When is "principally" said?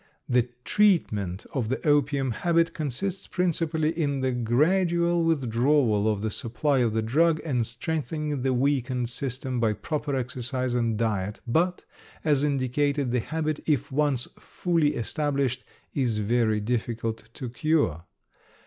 3.27-3.91